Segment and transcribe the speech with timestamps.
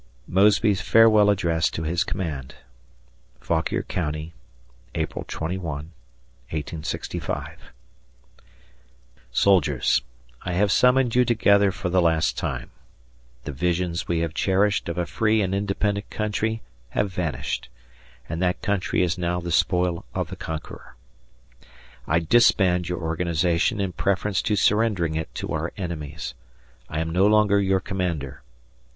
[0.27, 2.55] [Mosby's Farewell Address to his Command]
[3.39, 4.33] Fauquier County,
[4.95, 5.61] April 21,
[6.49, 7.59] 1865.
[9.31, 10.01] Soldiers
[10.41, 12.71] I have summoned you together for the last time.
[13.43, 16.63] The visions we have cherished of a free and independent country
[16.97, 17.69] have vanished,
[18.27, 20.95] and that country is now the spoil of the conqueror.
[22.07, 26.33] I disband your organization in preference to surrendering it to our enemies.
[26.89, 28.41] I am no longer your Commander.